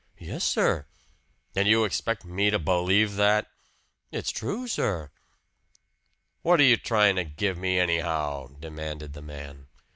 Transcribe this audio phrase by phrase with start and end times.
[0.17, 0.87] "Yes, sir!"
[1.55, 3.45] "And you expect me to believe that?"
[4.11, 5.11] "It's true, sir!"
[6.41, 9.67] "What're you tryin' to give me, anyhow?" demanded the man.